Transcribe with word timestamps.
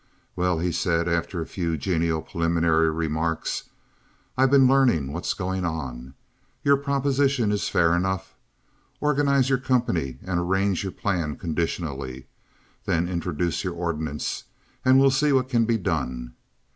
"Well," 0.35 0.57
he 0.57 0.71
said, 0.71 1.07
after 1.07 1.41
a 1.41 1.45
few 1.45 1.77
genial 1.77 2.23
preliminary 2.23 2.89
remarks, 2.89 3.69
"I've 4.35 4.49
been 4.49 4.67
learning 4.67 5.13
what's 5.13 5.35
going 5.35 5.63
on. 5.63 6.15
Your 6.63 6.75
proposition 6.77 7.51
is 7.51 7.69
fair 7.69 7.95
enough. 7.95 8.33
Organize 8.99 9.47
your 9.47 9.59
company, 9.59 10.17
and 10.23 10.39
arrange 10.39 10.81
your 10.81 10.91
plan 10.91 11.35
conditionally. 11.37 12.25
Then 12.85 13.07
introduce 13.07 13.63
your 13.63 13.75
ordinance, 13.75 14.45
and 14.83 14.99
we'll 14.99 15.11
see 15.11 15.31
what 15.33 15.49
can 15.49 15.65
be 15.65 15.77
done." 15.77 16.33